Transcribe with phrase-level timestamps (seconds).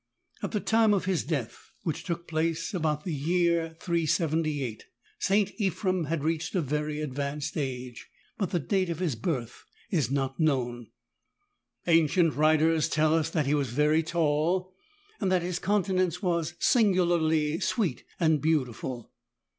[0.41, 4.81] At the time of his death, which took place about the year 37^,
[5.19, 5.51] St.
[5.59, 8.09] Ephrem had reached a very advanced age,
[8.39, 10.87] but the date of his birth is not known.
[11.85, 14.73] Ancient wTiters tell us that he was very tall,
[15.19, 19.11] and that his countenance was singularly sweet and beautiful.